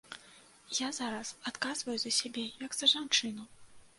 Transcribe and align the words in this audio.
Я 0.77 0.87
зараз 0.99 1.33
адказваю 1.51 1.97
за 2.03 2.13
сябе 2.19 2.45
як 2.65 2.71
за 2.79 2.91
жанчыну. 2.97 3.47